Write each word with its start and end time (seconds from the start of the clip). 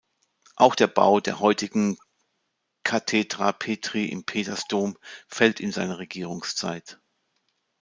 Auch 0.55 0.73
der 0.73 0.87
Bau 0.87 1.19
der 1.19 1.39
heutigen 1.41 1.95
Cathedra 2.83 3.51
Petri 3.51 4.05
im 4.05 4.23
Petersdom 4.25 4.97
fällt 5.27 5.59
in 5.59 5.71
seine 5.71 5.99
Regierungszeit. 5.99 6.99